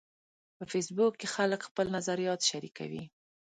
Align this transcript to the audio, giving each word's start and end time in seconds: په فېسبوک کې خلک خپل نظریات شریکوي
په 0.57 0.63
فېسبوک 0.71 1.13
کې 1.19 1.27
خلک 1.35 1.59
خپل 1.67 1.85
نظریات 1.97 2.41
شریکوي 2.49 3.03